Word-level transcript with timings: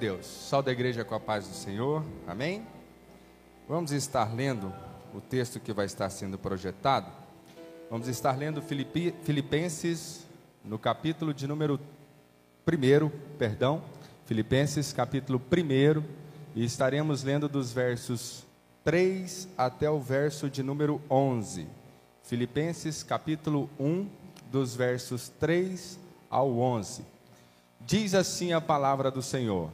A 0.00 0.08
Deus. 0.08 0.24
Salve 0.24 0.64
da 0.64 0.72
igreja 0.72 1.04
com 1.04 1.14
a 1.14 1.20
paz 1.20 1.46
do 1.46 1.52
Senhor. 1.52 2.02
Amém? 2.26 2.66
Vamos 3.68 3.92
estar 3.92 4.34
lendo 4.34 4.72
o 5.12 5.20
texto 5.20 5.60
que 5.60 5.74
vai 5.74 5.84
estar 5.84 6.08
sendo 6.08 6.38
projetado. 6.38 7.12
Vamos 7.90 8.08
estar 8.08 8.34
lendo 8.34 8.62
Filipi, 8.62 9.14
Filipenses 9.24 10.26
no 10.64 10.78
capítulo 10.78 11.34
de 11.34 11.46
número 11.46 11.78
1, 12.66 13.10
perdão, 13.36 13.82
Filipenses 14.24 14.90
capítulo 14.90 15.38
1, 15.38 16.02
e 16.54 16.64
estaremos 16.64 17.22
lendo 17.22 17.46
dos 17.46 17.70
versos 17.70 18.46
3 18.82 19.50
até 19.58 19.90
o 19.90 20.00
verso 20.00 20.48
de 20.48 20.62
número 20.62 20.98
11. 21.10 21.66
Filipenses 22.22 23.02
capítulo 23.02 23.68
1, 23.78 24.08
dos 24.50 24.74
versos 24.74 25.28
3 25.38 26.00
ao 26.30 26.58
11. 26.58 27.04
Diz 27.82 28.14
assim 28.14 28.54
a 28.54 28.62
palavra 28.62 29.10
do 29.10 29.20
Senhor: 29.20 29.70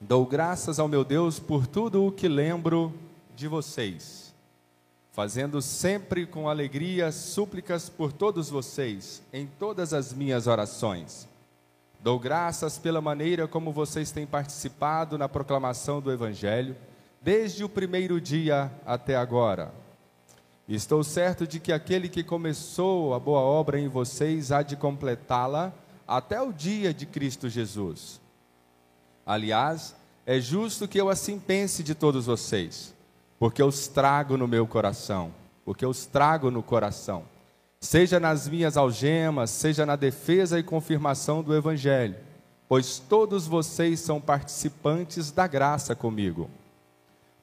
Dou 0.00 0.26
graças 0.26 0.78
ao 0.78 0.88
meu 0.88 1.02
Deus 1.02 1.38
por 1.38 1.66
tudo 1.66 2.04
o 2.04 2.12
que 2.12 2.28
lembro 2.28 2.92
de 3.34 3.48
vocês, 3.48 4.34
fazendo 5.10 5.62
sempre 5.62 6.26
com 6.26 6.50
alegria 6.50 7.10
súplicas 7.10 7.88
por 7.88 8.12
todos 8.12 8.50
vocês, 8.50 9.22
em 9.32 9.46
todas 9.46 9.94
as 9.94 10.12
minhas 10.12 10.46
orações. 10.46 11.26
Dou 11.98 12.18
graças 12.18 12.76
pela 12.76 13.00
maneira 13.00 13.48
como 13.48 13.72
vocês 13.72 14.10
têm 14.10 14.26
participado 14.26 15.16
na 15.16 15.30
proclamação 15.30 15.98
do 15.98 16.12
Evangelho, 16.12 16.76
desde 17.22 17.64
o 17.64 17.68
primeiro 17.68 18.20
dia 18.20 18.70
até 18.84 19.16
agora. 19.16 19.72
Estou 20.68 21.02
certo 21.02 21.46
de 21.46 21.58
que 21.58 21.72
aquele 21.72 22.10
que 22.10 22.22
começou 22.22 23.14
a 23.14 23.18
boa 23.18 23.40
obra 23.40 23.80
em 23.80 23.88
vocês 23.88 24.52
há 24.52 24.60
de 24.60 24.76
completá-la 24.76 25.72
até 26.06 26.38
o 26.38 26.52
dia 26.52 26.92
de 26.92 27.06
Cristo 27.06 27.48
Jesus. 27.48 28.25
Aliás, 29.26 29.96
é 30.24 30.38
justo 30.38 30.86
que 30.86 31.00
eu 31.00 31.08
assim 31.08 31.36
pense 31.36 31.82
de 31.82 31.96
todos 31.96 32.26
vocês, 32.26 32.94
porque 33.40 33.60
os 33.60 33.88
trago 33.88 34.36
no 34.36 34.46
meu 34.46 34.68
coração, 34.68 35.34
porque 35.64 35.84
os 35.84 36.06
trago 36.06 36.48
no 36.48 36.62
coração, 36.62 37.24
seja 37.80 38.20
nas 38.20 38.48
minhas 38.48 38.76
algemas, 38.76 39.50
seja 39.50 39.84
na 39.84 39.96
defesa 39.96 40.60
e 40.60 40.62
confirmação 40.62 41.42
do 41.42 41.54
Evangelho, 41.56 42.14
pois 42.68 43.00
todos 43.00 43.48
vocês 43.48 43.98
são 43.98 44.20
participantes 44.20 45.32
da 45.32 45.48
graça 45.48 45.94
comigo. 45.96 46.48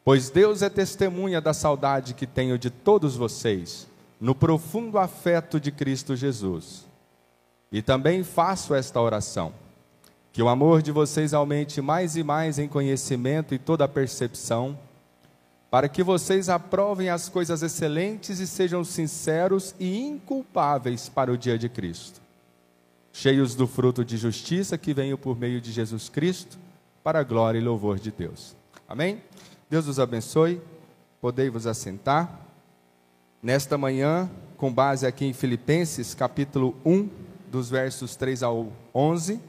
Pois 0.06 0.30
Deus 0.30 0.62
é 0.62 0.70
testemunha 0.70 1.42
da 1.42 1.54
saudade 1.54 2.14
que 2.14 2.28
tenho 2.28 2.58
de 2.58 2.70
todos 2.70 3.16
vocês, 3.16 3.88
no 4.20 4.34
profundo 4.34 4.98
afeto 4.98 5.60
de 5.60 5.72
Cristo 5.72 6.16
Jesus. 6.16 6.86
E 7.72 7.82
também 7.82 8.24
faço 8.24 8.74
esta 8.74 9.00
oração: 9.02 9.54
que 10.34 10.42
o 10.42 10.50
amor 10.50 10.82
de 10.82 10.92
vocês 10.92 11.32
aumente 11.32 11.80
mais 11.80 12.16
e 12.16 12.24
mais 12.24 12.58
em 12.58 12.68
conhecimento 12.68 13.54
e 13.54 13.60
toda 13.60 13.88
percepção, 13.88 14.78
para 15.70 15.88
que 15.88 16.02
vocês 16.02 16.50
aprovem 16.50 17.10
as 17.10 17.30
coisas 17.30 17.62
excelentes 17.62 18.40
e 18.40 18.48
sejam 18.48 18.84
sinceros 18.84 19.76
e 19.80 20.00
inculpáveis 20.02 21.08
para 21.08 21.32
o 21.32 21.38
dia 21.38 21.56
de 21.56 21.70
Cristo, 21.70 22.20
cheios 23.12 23.54
do 23.54 23.68
fruto 23.68 24.04
de 24.04 24.18
justiça 24.18 24.76
que 24.76 24.92
venho 24.92 25.20
por 25.20 25.38
meio 25.38 25.62
de 25.62 25.72
Jesus 25.72 26.10
Cristo, 26.10 26.58
para 27.04 27.20
a 27.20 27.24
glória 27.24 27.60
e 27.60 27.64
louvor 27.64 28.00
de 28.00 28.12
Deus. 28.12 28.56
Amém? 28.90 29.22
Deus 29.70 29.88
os 29.88 30.00
abençoe. 30.00 30.60
Podei 31.22 31.50
vos 31.50 31.68
assentar. 31.68 32.40
Nesta 33.42 33.78
manhã, 33.78 34.30
com 34.58 34.74
base 34.74 35.06
aqui 35.06 35.26
em 35.26 35.34
Filipenses, 35.34 36.16
capítulo 36.16 36.76
1, 36.84 37.08
dos 37.52 37.70
versos 37.70 38.16
3 38.16 38.42
ao 38.42 38.72
11, 38.96 39.40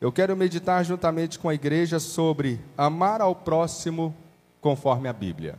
eu 0.00 0.10
quero 0.10 0.34
meditar 0.34 0.82
juntamente 0.82 1.38
com 1.38 1.48
a 1.48 1.54
igreja 1.54 2.00
sobre 2.00 2.58
amar 2.76 3.20
ao 3.20 3.34
próximo 3.34 4.14
conforme 4.58 5.08
a 5.08 5.12
Bíblia. 5.12 5.56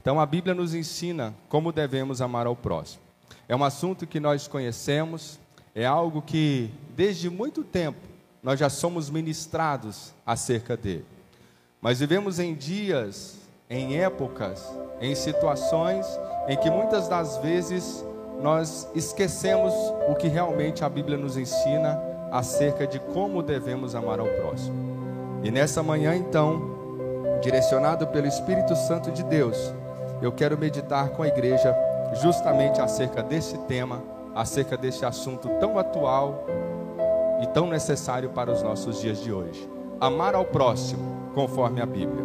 Então, 0.00 0.20
a 0.20 0.26
Bíblia 0.26 0.54
nos 0.54 0.72
ensina 0.72 1.34
como 1.48 1.72
devemos 1.72 2.20
amar 2.20 2.46
ao 2.46 2.54
próximo. 2.54 3.02
É 3.48 3.56
um 3.56 3.64
assunto 3.64 4.06
que 4.06 4.20
nós 4.20 4.46
conhecemos, 4.46 5.40
é 5.74 5.84
algo 5.84 6.22
que 6.22 6.70
desde 6.94 7.28
muito 7.28 7.64
tempo 7.64 7.98
nós 8.40 8.60
já 8.60 8.70
somos 8.70 9.10
ministrados 9.10 10.14
acerca 10.24 10.76
dele. 10.76 11.04
Mas 11.80 11.98
vivemos 11.98 12.38
em 12.38 12.54
dias, 12.54 13.36
em 13.68 13.96
épocas, 13.98 14.64
em 15.00 15.12
situações 15.16 16.06
em 16.46 16.56
que 16.56 16.70
muitas 16.70 17.08
das 17.08 17.38
vezes 17.38 18.04
nós 18.40 18.88
esquecemos 18.94 19.72
o 20.08 20.14
que 20.14 20.28
realmente 20.28 20.84
a 20.84 20.88
Bíblia 20.88 21.18
nos 21.18 21.36
ensina 21.36 22.15
acerca 22.30 22.86
de 22.86 22.98
como 22.98 23.42
devemos 23.42 23.94
amar 23.94 24.20
ao 24.20 24.26
próximo. 24.26 25.40
E 25.42 25.50
nessa 25.50 25.82
manhã, 25.82 26.14
então, 26.14 26.76
direcionado 27.40 28.06
pelo 28.08 28.26
Espírito 28.26 28.74
Santo 28.74 29.10
de 29.10 29.22
Deus, 29.22 29.72
eu 30.20 30.32
quero 30.32 30.58
meditar 30.58 31.10
com 31.10 31.22
a 31.22 31.28
igreja 31.28 31.74
justamente 32.20 32.80
acerca 32.80 33.22
desse 33.22 33.58
tema, 33.60 34.02
acerca 34.34 34.76
desse 34.76 35.04
assunto 35.04 35.48
tão 35.60 35.78
atual 35.78 36.46
e 37.42 37.46
tão 37.48 37.66
necessário 37.66 38.30
para 38.30 38.50
os 38.50 38.62
nossos 38.62 39.00
dias 39.00 39.18
de 39.18 39.32
hoje. 39.32 39.68
Amar 40.00 40.34
ao 40.34 40.44
próximo, 40.44 41.30
conforme 41.34 41.80
a 41.80 41.86
Bíblia. 41.86 42.24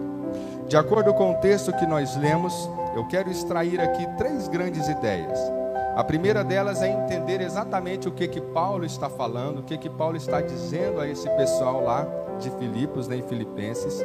De 0.68 0.78
acordo 0.78 1.14
com 1.14 1.32
o 1.32 1.36
texto 1.36 1.74
que 1.74 1.86
nós 1.86 2.16
lemos, 2.16 2.54
eu 2.96 3.06
quero 3.08 3.30
extrair 3.30 3.80
aqui 3.80 4.06
três 4.18 4.48
grandes 4.48 4.88
ideias. 4.88 5.61
A 5.96 6.04
primeira 6.04 6.44
delas 6.44 6.82
é 6.82 6.90
entender 6.90 7.42
exatamente 7.42 8.08
o 8.08 8.12
que 8.12 8.28
que 8.28 8.40
Paulo 8.40 8.86
está 8.86 9.10
falando, 9.10 9.60
o 9.60 9.64
que 9.64 9.78
que 9.78 9.90
Paulo 9.90 10.16
está 10.16 10.40
dizendo 10.40 11.02
a 11.02 11.08
esse 11.08 11.30
pessoal 11.32 11.84
lá 11.84 12.08
de 12.40 12.50
Filipos, 12.52 13.08
né, 13.08 13.18
em 13.18 13.22
Filipenses. 13.22 14.04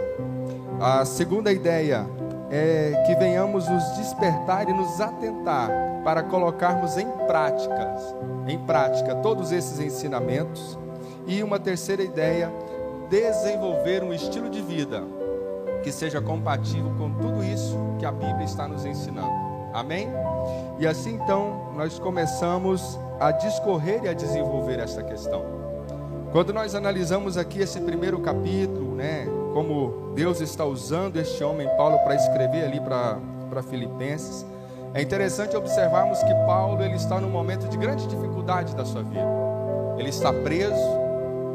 A 0.81 1.05
segunda 1.05 1.53
ideia 1.53 2.07
é 2.51 3.05
que 3.07 3.15
venhamos 3.15 3.69
nos 3.69 3.85
despertar 3.97 4.69
e 4.69 4.73
nos 4.73 5.01
atentar 5.01 5.71
para 6.05 6.23
colocarmos 6.25 6.97
em 6.97 7.09
práticas, 7.27 8.15
em 8.47 8.59
prática 8.59 9.15
todos 9.17 9.53
esses 9.53 9.79
ensinamentos. 9.79 10.79
E 11.27 11.43
uma 11.43 11.59
terceira 11.59 12.03
ideia, 12.03 12.53
desenvolver 13.09 14.03
um 14.03 14.13
estilo 14.13 14.51
de 14.51 14.61
vida 14.61 15.03
que 15.83 15.93
seja 15.93 16.21
compatível 16.21 16.93
com 16.99 17.11
tudo 17.13 17.45
isso 17.45 17.79
que 17.99 18.05
a 18.05 18.11
Bíblia 18.11 18.45
está 18.45 18.67
nos 18.67 18.85
ensinando. 18.85 19.47
Amém? 19.73 20.09
E 20.79 20.87
assim 20.87 21.15
então 21.15 21.66
nós 21.77 21.99
começamos 21.99 22.99
a 23.21 23.31
discorrer 23.31 24.05
e 24.05 24.09
a 24.09 24.15
desenvolver 24.15 24.79
essa 24.79 25.03
questão. 25.03 25.45
Quando 26.33 26.53
nós 26.53 26.75
analisamos 26.75 27.37
aqui 27.37 27.61
esse 27.61 27.79
primeiro 27.81 28.19
capítulo, 28.19 28.95
né, 28.95 29.27
como 29.53 30.13
Deus 30.15 30.41
está 30.41 30.65
usando 30.65 31.19
este 31.19 31.45
homem 31.45 31.69
Paulo 31.77 31.99
para 31.99 32.15
escrever 32.15 32.65
ali 32.65 32.81
para 32.81 33.63
Filipenses, 33.63 34.45
é 34.95 35.03
interessante 35.03 35.55
observarmos 35.55 36.19
que 36.23 36.35
Paulo 36.47 36.83
ele 36.83 36.95
está 36.95 37.21
num 37.21 37.29
momento 37.29 37.69
de 37.69 37.77
grande 37.77 38.07
dificuldade 38.07 38.75
da 38.75 38.85
sua 38.87 39.03
vida. 39.03 39.29
Ele 39.99 40.09
está 40.09 40.33
preso, 40.33 40.99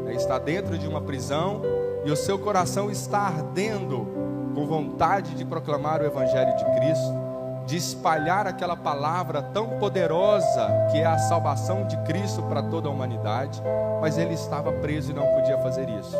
né, 0.04 0.14
está 0.14 0.38
dentro 0.38 0.78
de 0.78 0.86
uma 0.86 1.00
prisão 1.00 1.62
e 2.04 2.10
o 2.12 2.16
seu 2.16 2.38
coração 2.38 2.90
está 2.90 3.18
ardendo 3.18 4.06
com 4.54 4.66
vontade 4.66 5.34
de 5.34 5.44
proclamar 5.44 6.00
o 6.00 6.04
evangelho 6.04 6.54
de 6.56 6.64
Cristo 6.76 7.21
de 7.66 7.76
espalhar 7.76 8.46
aquela 8.46 8.76
palavra 8.76 9.42
tão 9.42 9.78
poderosa 9.78 10.68
que 10.90 10.98
é 10.98 11.06
a 11.06 11.18
salvação 11.18 11.86
de 11.86 11.96
Cristo 11.98 12.42
para 12.42 12.62
toda 12.62 12.88
a 12.88 12.90
humanidade, 12.90 13.62
mas 14.00 14.18
ele 14.18 14.34
estava 14.34 14.72
preso 14.72 15.12
e 15.12 15.14
não 15.14 15.26
podia 15.34 15.58
fazer 15.58 15.88
isso. 15.88 16.16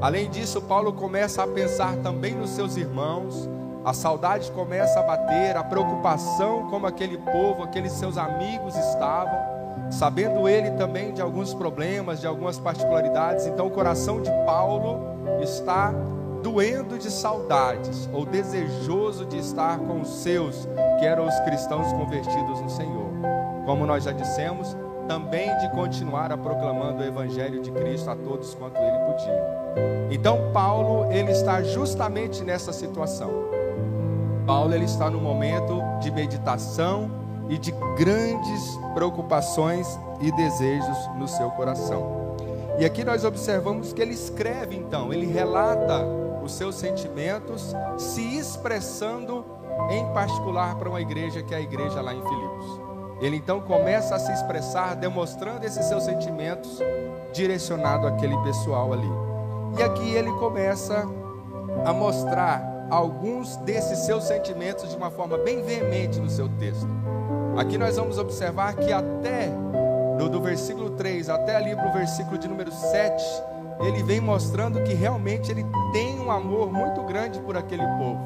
Além 0.00 0.28
disso, 0.28 0.60
Paulo 0.62 0.92
começa 0.92 1.42
a 1.42 1.46
pensar 1.46 1.96
também 1.96 2.34
nos 2.34 2.50
seus 2.50 2.76
irmãos, 2.76 3.48
a 3.84 3.92
saudade 3.92 4.50
começa 4.52 4.98
a 4.98 5.02
bater, 5.02 5.56
a 5.56 5.62
preocupação 5.62 6.68
como 6.70 6.86
aquele 6.86 7.18
povo, 7.18 7.62
aqueles 7.62 7.92
seus 7.92 8.16
amigos 8.16 8.74
estavam, 8.76 9.38
sabendo 9.90 10.48
ele 10.48 10.70
também 10.72 11.12
de 11.12 11.20
alguns 11.20 11.52
problemas, 11.52 12.20
de 12.20 12.26
algumas 12.26 12.58
particularidades, 12.58 13.46
então 13.46 13.66
o 13.66 13.70
coração 13.70 14.20
de 14.22 14.30
Paulo 14.46 15.00
está 15.42 15.92
doendo 16.44 16.98
de 16.98 17.10
saudades 17.10 18.06
ou 18.12 18.26
desejoso 18.26 19.24
de 19.24 19.38
estar 19.38 19.78
com 19.78 20.02
os 20.02 20.16
seus, 20.16 20.68
que 21.00 21.06
eram 21.06 21.26
os 21.26 21.40
cristãos 21.40 21.90
convertidos 21.94 22.60
no 22.60 22.68
Senhor. 22.68 23.08
Como 23.64 23.86
nós 23.86 24.04
já 24.04 24.12
dissemos, 24.12 24.76
também 25.08 25.48
de 25.56 25.70
continuar 25.70 26.30
a 26.30 26.36
proclamando 26.36 27.02
o 27.02 27.06
evangelho 27.06 27.62
de 27.62 27.72
Cristo 27.72 28.10
a 28.10 28.14
todos 28.14 28.54
quanto 28.54 28.76
ele 28.76 28.98
podia. 28.98 29.42
Então 30.10 30.52
Paulo, 30.52 31.10
ele 31.10 31.32
está 31.32 31.62
justamente 31.62 32.44
nessa 32.44 32.74
situação. 32.74 33.30
Paulo 34.46 34.74
ele 34.74 34.84
está 34.84 35.08
no 35.08 35.18
momento 35.18 35.80
de 36.02 36.10
meditação 36.10 37.10
e 37.48 37.56
de 37.56 37.72
grandes 37.96 38.78
preocupações 38.92 39.98
e 40.20 40.30
desejos 40.32 41.08
no 41.16 41.26
seu 41.26 41.48
coração. 41.52 42.36
E 42.78 42.84
aqui 42.84 43.02
nós 43.02 43.24
observamos 43.24 43.94
que 43.94 44.02
ele 44.02 44.12
escreve 44.12 44.76
então, 44.76 45.10
ele 45.10 45.24
relata 45.24 46.23
os 46.44 46.52
seus 46.52 46.74
sentimentos, 46.76 47.74
se 47.96 48.36
expressando 48.36 49.44
em 49.90 50.06
particular 50.12 50.76
para 50.76 50.88
uma 50.88 51.00
igreja 51.00 51.42
que 51.42 51.54
é 51.54 51.58
a 51.58 51.60
igreja 51.60 52.00
lá 52.00 52.14
em 52.14 52.22
Filipos. 52.22 52.80
Ele 53.20 53.36
então 53.36 53.60
começa 53.60 54.14
a 54.14 54.18
se 54.18 54.32
expressar, 54.32 54.94
demonstrando 54.94 55.64
esses 55.64 55.84
seus 55.86 56.04
sentimentos 56.04 56.78
direcionado 57.32 58.06
àquele 58.06 58.36
pessoal 58.42 58.92
ali. 58.92 59.10
E 59.78 59.82
aqui 59.82 60.14
ele 60.14 60.30
começa 60.32 61.06
a 61.84 61.92
mostrar 61.92 62.86
alguns 62.90 63.56
desses 63.58 64.00
seus 64.00 64.24
sentimentos 64.24 64.90
de 64.90 64.96
uma 64.96 65.10
forma 65.10 65.38
bem 65.38 65.62
veemente 65.62 66.20
no 66.20 66.28
seu 66.28 66.48
texto. 66.58 66.88
Aqui 67.56 67.78
nós 67.78 67.96
vamos 67.96 68.18
observar 68.18 68.74
que 68.74 68.92
até 68.92 69.50
do, 70.18 70.28
do 70.28 70.40
versículo 70.40 70.90
3 70.90 71.28
até 71.28 71.56
ali 71.56 71.74
para 71.74 71.88
o 71.88 71.92
versículo 71.92 72.38
de 72.38 72.48
número 72.48 72.72
7, 72.72 73.24
ele 73.80 74.02
vem 74.02 74.20
mostrando 74.20 74.82
que 74.82 74.94
realmente 74.94 75.50
ele 75.50 75.64
tem 75.92 76.20
um 76.20 76.30
amor 76.30 76.72
muito 76.72 77.02
grande 77.02 77.40
por 77.40 77.56
aquele 77.56 77.86
povo 77.98 78.20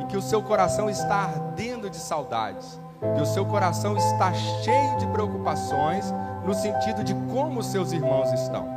e 0.00 0.06
que 0.06 0.16
o 0.16 0.22
seu 0.22 0.42
coração 0.42 0.88
está 0.88 1.16
ardendo 1.16 1.90
de 1.90 1.96
saudades, 1.96 2.80
que 3.14 3.22
o 3.22 3.26
seu 3.26 3.44
coração 3.44 3.96
está 3.96 4.32
cheio 4.32 4.96
de 4.98 5.06
preocupações 5.08 6.12
no 6.44 6.54
sentido 6.54 7.04
de 7.04 7.14
como 7.32 7.62
seus 7.62 7.92
irmãos 7.92 8.32
estão. 8.32 8.76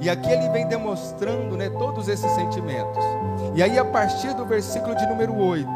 E 0.00 0.10
aqui 0.10 0.30
ele 0.30 0.48
vem 0.50 0.66
demonstrando 0.66 1.56
né, 1.56 1.70
todos 1.70 2.08
esses 2.08 2.30
sentimentos. 2.32 3.02
E 3.54 3.62
aí, 3.62 3.78
a 3.78 3.84
partir 3.84 4.34
do 4.34 4.44
versículo 4.44 4.94
de 4.94 5.06
número 5.06 5.34
8, 5.34 5.66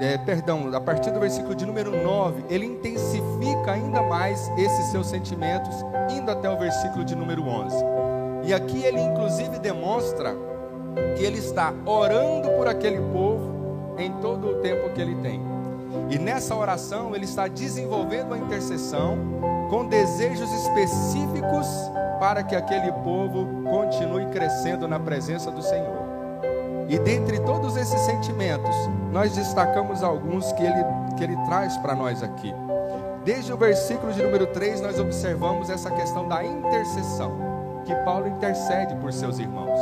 é, 0.00 0.16
perdão, 0.18 0.74
a 0.74 0.80
partir 0.80 1.10
do 1.10 1.20
versículo 1.20 1.54
de 1.54 1.66
número 1.66 1.90
9, 1.90 2.44
ele 2.48 2.66
intensifica 2.66 3.72
ainda 3.72 4.02
mais 4.02 4.50
esses 4.56 4.86
seus 4.86 5.08
sentimentos, 5.08 5.74
indo 6.10 6.30
até 6.30 6.48
o 6.48 6.58
versículo 6.58 7.04
de 7.04 7.14
número 7.14 7.42
11. 7.42 7.76
E 8.44 8.54
aqui 8.54 8.82
ele, 8.84 9.00
inclusive, 9.00 9.58
demonstra 9.58 10.34
que 11.16 11.24
ele 11.24 11.38
está 11.38 11.72
orando 11.84 12.48
por 12.50 12.68
aquele 12.68 13.00
povo 13.12 13.96
em 13.98 14.12
todo 14.20 14.48
o 14.48 14.54
tempo 14.56 14.90
que 14.90 15.00
ele 15.00 15.16
tem. 15.16 15.40
E 16.10 16.18
nessa 16.18 16.54
oração, 16.54 17.14
ele 17.14 17.24
está 17.24 17.48
desenvolvendo 17.48 18.34
a 18.34 18.38
intercessão 18.38 19.18
com 19.68 19.86
desejos 19.86 20.50
específicos 20.52 21.66
para 22.18 22.42
que 22.42 22.56
aquele 22.56 22.90
povo 22.92 23.62
continue 23.64 24.26
crescendo 24.26 24.88
na 24.88 24.98
presença 24.98 25.50
do 25.50 25.62
Senhor. 25.62 26.08
E 26.88 26.98
dentre 26.98 27.38
todos 27.40 27.76
esses 27.76 28.00
sentimentos, 28.00 28.74
nós 29.12 29.34
destacamos 29.34 30.02
alguns 30.02 30.52
que 30.52 30.62
ele, 30.62 30.84
que 31.16 31.24
ele 31.24 31.36
traz 31.44 31.76
para 31.78 31.94
nós 31.94 32.22
aqui. 32.22 32.54
Desde 33.24 33.52
o 33.52 33.56
versículo 33.56 34.12
de 34.12 34.22
número 34.22 34.46
3, 34.46 34.80
nós 34.80 34.98
observamos 34.98 35.68
essa 35.70 35.90
questão 35.90 36.26
da 36.28 36.44
intercessão, 36.44 37.32
que 37.84 37.94
Paulo 37.96 38.28
intercede 38.28 38.94
por 38.96 39.12
seus 39.12 39.38
irmãos. 39.38 39.78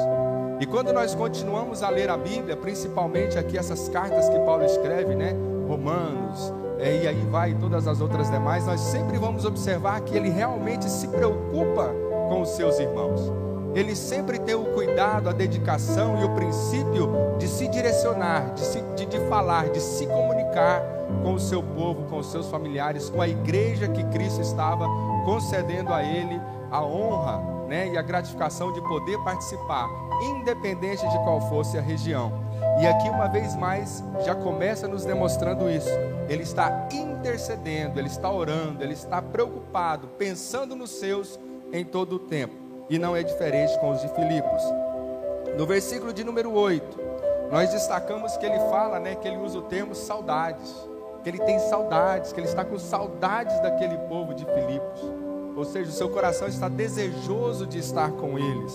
E 0.58 0.66
quando 0.66 0.92
nós 0.92 1.14
continuamos 1.14 1.82
a 1.82 1.90
ler 1.90 2.08
a 2.08 2.16
Bíblia, 2.16 2.56
principalmente 2.56 3.38
aqui 3.38 3.58
essas 3.58 3.88
cartas 3.88 4.28
que 4.28 4.38
Paulo 4.40 4.64
escreve, 4.64 5.14
né? 5.14 5.34
Romanos, 5.68 6.52
é, 6.78 7.04
e 7.04 7.08
aí 7.08 7.26
vai 7.30 7.54
todas 7.54 7.86
as 7.86 8.00
outras 8.00 8.30
demais, 8.30 8.66
nós 8.66 8.80
sempre 8.80 9.18
vamos 9.18 9.44
observar 9.44 10.00
que 10.00 10.16
ele 10.16 10.30
realmente 10.30 10.88
se 10.88 11.08
preocupa 11.08 11.92
com 12.28 12.42
os 12.42 12.50
seus 12.50 12.78
irmãos. 12.78 13.45
Ele 13.76 13.94
sempre 13.94 14.38
tem 14.38 14.54
o 14.54 14.72
cuidado, 14.72 15.28
a 15.28 15.32
dedicação 15.32 16.18
e 16.18 16.24
o 16.24 16.34
princípio 16.34 17.10
de 17.38 17.46
se 17.46 17.68
direcionar, 17.68 18.54
de, 18.54 18.62
se, 18.62 18.80
de, 18.96 19.04
de 19.04 19.20
falar, 19.28 19.68
de 19.68 19.80
se 19.80 20.06
comunicar 20.06 20.82
com 21.22 21.34
o 21.34 21.38
seu 21.38 21.62
povo, 21.62 22.04
com 22.04 22.16
os 22.16 22.32
seus 22.32 22.48
familiares, 22.48 23.10
com 23.10 23.20
a 23.20 23.28
igreja 23.28 23.86
que 23.86 24.02
Cristo 24.04 24.40
estava 24.40 24.86
concedendo 25.26 25.92
a 25.92 26.02
ele 26.02 26.40
a 26.70 26.82
honra 26.82 27.66
né, 27.68 27.88
e 27.88 27.98
a 27.98 28.02
gratificação 28.02 28.72
de 28.72 28.80
poder 28.80 29.18
participar, 29.18 29.90
independente 30.22 31.06
de 31.06 31.18
qual 31.18 31.46
fosse 31.50 31.76
a 31.76 31.82
região. 31.82 32.32
E 32.80 32.86
aqui, 32.86 33.10
uma 33.10 33.28
vez 33.28 33.54
mais, 33.54 34.02
já 34.24 34.34
começa 34.34 34.88
nos 34.88 35.04
demonstrando 35.04 35.68
isso. 35.68 35.90
Ele 36.30 36.44
está 36.44 36.88
intercedendo, 36.90 37.98
ele 37.98 38.08
está 38.08 38.30
orando, 38.30 38.82
ele 38.82 38.94
está 38.94 39.20
preocupado, 39.20 40.08
pensando 40.16 40.74
nos 40.74 40.92
seus 40.92 41.38
em 41.70 41.84
todo 41.84 42.16
o 42.16 42.18
tempo. 42.18 42.65
E 42.88 42.98
não 42.98 43.16
é 43.16 43.22
diferente 43.22 43.76
com 43.78 43.90
os 43.90 44.00
de 44.00 44.08
Filipos. 44.08 44.62
No 45.56 45.66
versículo 45.66 46.12
de 46.12 46.22
número 46.22 46.52
8, 46.52 47.00
nós 47.50 47.70
destacamos 47.70 48.36
que 48.36 48.46
ele 48.46 48.58
fala, 48.70 49.00
né, 49.00 49.14
que 49.14 49.26
ele 49.26 49.38
usa 49.38 49.58
o 49.58 49.62
termo 49.62 49.94
saudades, 49.94 50.74
que 51.22 51.28
ele 51.28 51.38
tem 51.38 51.58
saudades, 51.58 52.32
que 52.32 52.40
ele 52.40 52.46
está 52.46 52.64
com 52.64 52.78
saudades 52.78 53.60
daquele 53.60 53.96
povo 54.08 54.34
de 54.34 54.44
Filipos. 54.44 55.00
Ou 55.56 55.64
seja, 55.64 55.90
o 55.90 55.94
seu 55.94 56.10
coração 56.10 56.46
está 56.46 56.68
desejoso 56.68 57.66
de 57.66 57.78
estar 57.78 58.12
com 58.12 58.38
eles. 58.38 58.72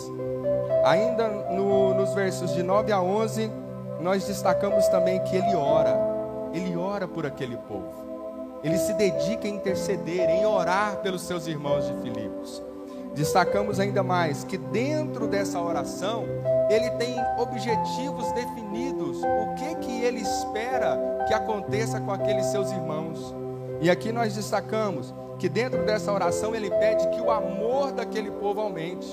Ainda 0.84 1.28
no, 1.52 1.94
nos 1.94 2.14
versos 2.14 2.54
de 2.54 2.64
9 2.64 2.92
a 2.92 3.00
11, 3.00 3.52
nós 4.00 4.26
destacamos 4.26 4.88
também 4.88 5.24
que 5.24 5.36
ele 5.36 5.56
ora, 5.56 5.96
ele 6.54 6.76
ora 6.76 7.08
por 7.08 7.26
aquele 7.26 7.56
povo. 7.56 8.60
Ele 8.64 8.78
se 8.78 8.94
dedica 8.94 9.48
a 9.48 9.50
interceder, 9.50 10.30
em 10.30 10.46
orar 10.46 10.98
pelos 10.98 11.22
seus 11.22 11.48
irmãos 11.48 11.86
de 11.86 11.94
Filipos. 12.02 12.62
Destacamos 13.14 13.80
ainda 13.80 14.02
mais 14.02 14.44
que 14.44 14.58
dentro 14.58 15.28
dessa 15.28 15.60
oração 15.60 16.26
ele 16.70 16.90
tem 16.92 17.16
objetivos 17.38 18.32
definidos, 18.32 19.22
o 19.22 19.56
que 19.56 19.76
que 19.76 20.04
ele 20.04 20.22
espera 20.22 20.98
que 21.28 21.34
aconteça 21.34 22.00
com 22.00 22.12
aqueles 22.12 22.46
seus 22.46 22.72
irmãos. 22.72 23.36
E 23.82 23.90
aqui 23.90 24.12
nós 24.12 24.36
destacamos 24.36 25.14
que 25.38 25.50
dentro 25.50 25.84
dessa 25.86 26.14
oração 26.14 26.56
ele 26.56 26.70
pede 26.70 27.10
que 27.10 27.20
o 27.20 27.30
amor 27.30 27.92
daquele 27.92 28.32
povo 28.32 28.62
aumente. 28.62 29.08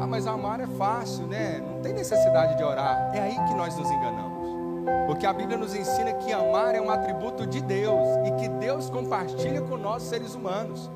Ah, 0.00 0.06
mas 0.06 0.26
amar 0.26 0.60
é 0.60 0.66
fácil, 0.66 1.26
né? 1.26 1.60
Não 1.60 1.82
tem 1.82 1.92
necessidade 1.92 2.56
de 2.56 2.62
orar. 2.62 3.10
É 3.14 3.20
aí 3.20 3.34
que 3.34 3.54
nós 3.54 3.76
nos 3.76 3.90
enganamos. 3.90 4.30
Porque 5.06 5.26
a 5.26 5.32
Bíblia 5.32 5.58
nos 5.58 5.74
ensina 5.74 6.12
que 6.14 6.32
amar 6.32 6.74
é 6.74 6.80
um 6.80 6.88
atributo 6.88 7.46
de 7.46 7.60
Deus 7.60 8.08
e 8.24 8.30
que 8.40 8.48
Deus 8.48 8.88
compartilha 8.88 9.60
com 9.60 9.76
nós 9.76 10.04
seres 10.04 10.34
humanos. 10.34 10.90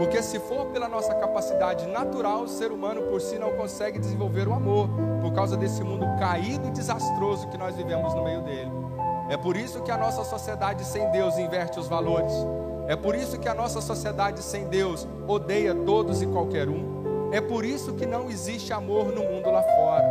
Porque 0.00 0.22
se 0.22 0.38
for 0.38 0.64
pela 0.68 0.88
nossa 0.88 1.14
capacidade 1.14 1.86
natural, 1.86 2.44
o 2.44 2.48
ser 2.48 2.72
humano 2.72 3.02
por 3.02 3.20
si 3.20 3.38
não 3.38 3.52
consegue 3.52 3.98
desenvolver 3.98 4.48
o 4.48 4.54
amor, 4.54 4.88
por 5.20 5.30
causa 5.34 5.58
desse 5.58 5.84
mundo 5.84 6.06
caído 6.18 6.68
e 6.68 6.70
desastroso 6.70 7.48
que 7.48 7.58
nós 7.58 7.76
vivemos 7.76 8.14
no 8.14 8.24
meio 8.24 8.40
dele. 8.40 8.70
É 9.28 9.36
por 9.36 9.58
isso 9.58 9.82
que 9.82 9.90
a 9.90 9.98
nossa 9.98 10.24
sociedade 10.24 10.86
sem 10.86 11.10
Deus 11.10 11.36
inverte 11.36 11.78
os 11.78 11.86
valores. 11.86 12.32
É 12.88 12.96
por 12.96 13.14
isso 13.14 13.38
que 13.38 13.46
a 13.46 13.52
nossa 13.52 13.82
sociedade 13.82 14.42
sem 14.42 14.68
Deus 14.68 15.06
odeia 15.28 15.74
todos 15.74 16.22
e 16.22 16.26
qualquer 16.26 16.70
um. 16.70 17.28
É 17.30 17.42
por 17.42 17.62
isso 17.62 17.92
que 17.92 18.06
não 18.06 18.30
existe 18.30 18.72
amor 18.72 19.12
no 19.12 19.22
mundo 19.22 19.50
lá 19.50 19.62
fora. 19.62 20.06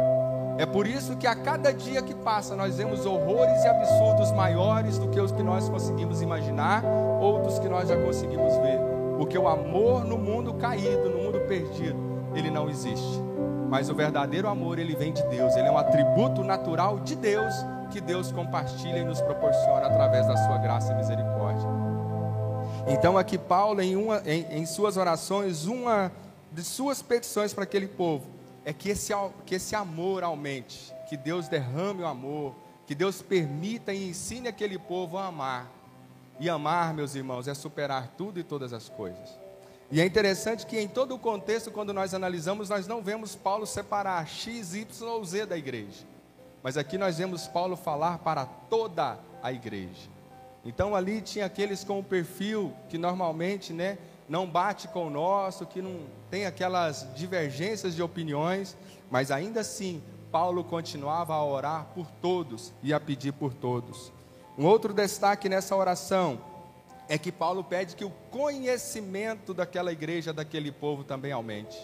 É 0.59 0.67
por 0.67 0.85
isso 0.85 1.17
que 1.17 1.25
a 1.25 1.33
cada 1.33 1.73
dia 1.73 2.03
que 2.03 2.13
passa 2.13 2.55
nós 2.55 2.77
vemos 2.77 3.07
horrores 3.07 3.63
e 3.63 3.67
absurdos 3.67 4.31
maiores 4.33 4.99
do 4.99 5.07
que 5.07 5.19
os 5.19 5.31
que 5.31 5.41
nós 5.41 5.67
conseguimos 5.67 6.21
imaginar 6.21 6.83
ou 7.19 7.41
dos 7.41 7.57
que 7.57 7.67
nós 7.67 7.89
já 7.89 7.97
conseguimos 7.97 8.55
ver. 8.57 8.88
Porque 9.19 9.37
o 9.37 9.49
amor 9.49 10.05
no 10.05 10.17
mundo 10.17 10.53
caído, 10.53 11.09
no 11.09 11.17
mundo 11.17 11.41
perdido, 11.41 11.99
ele 12.33 12.49
não 12.49 12.69
existe. 12.69 13.19
Mas 13.67 13.89
o 13.89 13.93
verdadeiro 13.93 14.47
amor, 14.47 14.79
ele 14.79 14.95
vem 14.95 15.11
de 15.11 15.21
Deus. 15.23 15.57
Ele 15.57 15.67
é 15.67 15.71
um 15.71 15.77
atributo 15.77 16.41
natural 16.41 17.01
de 17.01 17.17
Deus 17.17 17.53
que 17.91 17.99
Deus 17.99 18.31
compartilha 18.31 18.99
e 18.99 19.03
nos 19.03 19.19
proporciona 19.19 19.87
através 19.87 20.25
da 20.25 20.37
sua 20.37 20.57
graça 20.59 20.93
e 20.93 20.95
misericórdia. 20.95 21.67
Então 22.87 23.17
aqui 23.17 23.37
Paulo 23.37 23.81
em, 23.81 23.97
uma, 23.97 24.23
em, 24.25 24.45
em 24.51 24.65
suas 24.65 24.95
orações, 24.95 25.65
uma 25.65 26.09
de 26.49 26.63
suas 26.63 27.01
petições 27.01 27.53
para 27.53 27.65
aquele 27.65 27.89
povo 27.89 28.25
é 28.63 28.71
que 28.71 28.87
esse, 28.87 29.11
que 29.45 29.55
esse 29.55 29.75
amor 29.75 30.23
aumente, 30.23 30.95
que 31.09 31.17
Deus 31.17 31.49
derrame 31.49 32.03
o 32.03 32.07
amor, 32.07 32.55
que 32.87 32.95
Deus 32.95 33.21
permita 33.21 33.91
e 33.91 34.11
ensine 34.11 34.47
aquele 34.47 34.79
povo 34.79 35.17
a 35.17 35.25
amar 35.25 35.78
e 36.39 36.49
amar, 36.49 36.93
meus 36.93 37.15
irmãos, 37.15 37.47
é 37.47 37.53
superar 37.53 38.13
tudo 38.17 38.39
e 38.39 38.43
todas 38.43 38.73
as 38.73 38.87
coisas. 38.87 39.37
E 39.91 39.99
é 39.99 40.05
interessante 40.05 40.65
que 40.65 40.79
em 40.79 40.87
todo 40.87 41.15
o 41.15 41.19
contexto, 41.19 41.71
quando 41.71 41.93
nós 41.93 42.13
analisamos, 42.13 42.69
nós 42.69 42.87
não 42.87 43.01
vemos 43.01 43.35
Paulo 43.35 43.65
separar 43.65 44.27
X, 44.27 44.75
Y 44.75 45.07
ou 45.09 45.25
Z 45.25 45.47
da 45.47 45.57
igreja. 45.57 46.05
Mas 46.61 46.77
aqui 46.77 46.97
nós 46.97 47.17
vemos 47.17 47.47
Paulo 47.47 47.75
falar 47.75 48.19
para 48.19 48.45
toda 48.45 49.19
a 49.41 49.51
igreja. 49.51 50.09
Então 50.63 50.95
ali 50.95 51.21
tinha 51.21 51.45
aqueles 51.45 51.83
com 51.83 51.99
o 51.99 52.03
perfil 52.03 52.73
que 52.89 52.97
normalmente, 52.97 53.73
né, 53.73 53.97
não 54.27 54.45
bate 54.45 54.87
com 54.89 55.07
o 55.07 55.09
nosso, 55.09 55.65
que 55.65 55.81
não 55.81 56.01
tem 56.29 56.45
aquelas 56.45 57.07
divergências 57.15 57.95
de 57.95 58.03
opiniões, 58.03 58.77
mas 59.09 59.31
ainda 59.31 59.61
assim 59.61 60.03
Paulo 60.31 60.63
continuava 60.63 61.33
a 61.33 61.43
orar 61.43 61.87
por 61.95 62.05
todos 62.21 62.71
e 62.83 62.93
a 62.93 62.99
pedir 62.99 63.33
por 63.33 63.53
todos. 63.53 64.11
Um 64.59 64.65
outro 64.65 64.93
destaque 64.93 65.47
nessa 65.47 65.73
oração 65.73 66.37
é 67.07 67.17
que 67.17 67.31
Paulo 67.31 67.63
pede 67.63 67.95
que 67.95 68.03
o 68.03 68.09
conhecimento 68.29 69.53
daquela 69.53 69.89
igreja, 69.89 70.33
daquele 70.33 70.69
povo 70.69 71.01
também 71.01 71.31
aumente. 71.31 71.77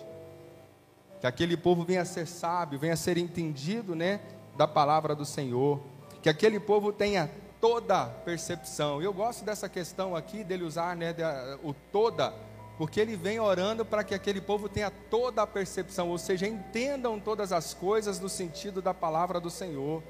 Que 1.21 1.25
aquele 1.25 1.55
povo 1.55 1.85
venha 1.85 2.01
a 2.01 2.05
ser 2.05 2.27
sábio, 2.27 2.77
venha 2.77 2.91
a 2.91 2.97
ser 2.97 3.17
entendido, 3.17 3.95
né, 3.95 4.19
da 4.57 4.67
palavra 4.67 5.15
do 5.15 5.23
Senhor. 5.23 5.79
Que 6.21 6.27
aquele 6.27 6.59
povo 6.59 6.91
tenha 6.91 7.31
toda 7.61 8.07
percepção. 8.07 9.01
Eu 9.01 9.13
gosto 9.13 9.45
dessa 9.45 9.69
questão 9.69 10.13
aqui 10.13 10.43
dele 10.43 10.65
usar, 10.65 10.97
né, 10.97 11.15
o 11.63 11.73
toda, 11.93 12.33
porque 12.77 12.99
ele 12.99 13.15
vem 13.15 13.39
orando 13.39 13.85
para 13.85 14.03
que 14.03 14.13
aquele 14.13 14.41
povo 14.41 14.67
tenha 14.67 14.91
toda 15.09 15.43
a 15.43 15.47
percepção, 15.47 16.09
ou 16.09 16.17
seja, 16.17 16.45
entendam 16.45 17.21
todas 17.21 17.53
as 17.53 17.73
coisas 17.73 18.19
no 18.19 18.27
sentido 18.27 18.81
da 18.81 18.93
palavra 18.93 19.39
do 19.39 19.49
Senhor 19.49 20.03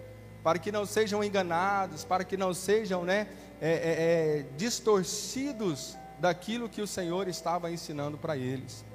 para 0.45 0.59
que 0.59 0.71
não 0.71 0.85
sejam 0.85 1.23
enganados, 1.23 2.03
para 2.03 2.23
que 2.23 2.37
não 2.37 2.53
sejam 2.53 3.03
né, 3.03 3.27
é, 3.59 3.67
é, 3.67 3.71
é, 3.71 4.45
distorcidos 4.55 5.97
daquilo 6.19 6.69
que 6.69 6.83
o 6.83 6.87
Senhor 6.87 7.27
estava 7.27 7.71
ensinando 7.71 8.15
para 8.15 8.37
eles. 8.37 8.85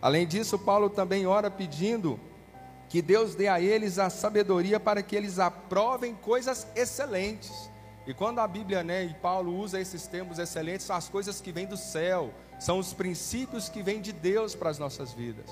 Além 0.00 0.26
disso, 0.26 0.58
Paulo 0.58 0.88
também 0.88 1.26
ora 1.26 1.50
pedindo 1.50 2.18
que 2.88 3.02
Deus 3.02 3.34
dê 3.34 3.48
a 3.48 3.60
eles 3.60 3.98
a 3.98 4.08
sabedoria 4.08 4.80
para 4.80 5.02
que 5.02 5.14
eles 5.14 5.38
aprovem 5.38 6.14
coisas 6.14 6.66
excelentes. 6.74 7.52
E 8.06 8.14
quando 8.14 8.38
a 8.38 8.48
Bíblia 8.48 8.82
né, 8.82 9.04
e 9.04 9.12
Paulo 9.12 9.54
usa 9.54 9.78
esses 9.78 10.06
termos 10.06 10.38
excelentes, 10.38 10.86
são 10.86 10.96
as 10.96 11.10
coisas 11.10 11.38
que 11.38 11.52
vêm 11.52 11.66
do 11.66 11.76
céu, 11.76 12.32
são 12.58 12.78
os 12.78 12.94
princípios 12.94 13.68
que 13.68 13.82
vêm 13.82 14.00
de 14.00 14.10
Deus 14.10 14.54
para 14.54 14.70
as 14.70 14.78
nossas 14.78 15.12
vidas. 15.12 15.50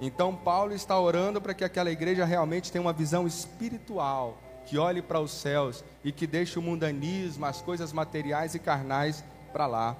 Então 0.00 0.34
Paulo 0.34 0.74
está 0.74 0.98
orando 0.98 1.40
para 1.40 1.54
que 1.54 1.62
aquela 1.62 1.92
igreja 1.92 2.24
realmente 2.24 2.72
tenha 2.72 2.82
uma 2.82 2.92
visão 2.92 3.28
espiritual, 3.28 4.38
que 4.68 4.76
olhe 4.76 5.00
para 5.00 5.18
os 5.18 5.30
céus 5.30 5.82
e 6.04 6.12
que 6.12 6.26
deixe 6.26 6.58
o 6.58 6.62
mundanismo, 6.62 7.46
as 7.46 7.62
coisas 7.62 7.90
materiais 7.90 8.54
e 8.54 8.58
carnais 8.58 9.24
para 9.50 9.66
lá. 9.66 9.96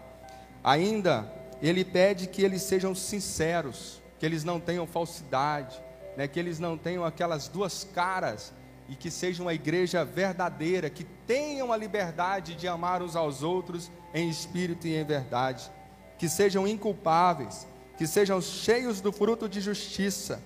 Ainda 0.63 1.33
ele 1.63 1.85
pede 1.85 2.29
que 2.29 2.43
eles 2.43 2.63
sejam 2.63 2.95
sinceros, 2.95 4.03
que 4.19 4.27
eles 4.27 4.45
não 4.45 4.61
tenham 4.61 4.87
falsidade, 4.87 5.81
né, 6.19 6.29
que 6.29 6.39
eles 6.39 6.59
não 6.59 6.77
tenham 6.77 7.03
aquelas 7.03 7.49
duas 7.49 7.83
caras 7.83 8.53
e 8.91 8.95
que 8.95 9.11
seja 9.11 9.43
uma 9.43 9.55
igreja 9.55 10.05
verdadeira, 10.05 10.91
que 10.91 11.05
tenham 11.05 11.73
a 11.73 11.77
liberdade 11.77 12.55
de 12.55 12.69
amar 12.69 13.03
uns 13.03 13.17
aos 13.17 13.43
outros 13.43 13.91
em 14.13 14.29
espírito 14.29 14.87
e 14.87 14.95
em 14.95 15.05
verdade, 15.05 15.71
que 16.19 16.29
sejam 16.29 16.69
inculpáveis, 16.69 17.67
que 17.97 18.07
sejam 18.07 18.41
cheios 18.43 19.01
do 19.01 19.13
fruto 19.13 19.49
de 19.49 19.63
justiça, 19.63 20.43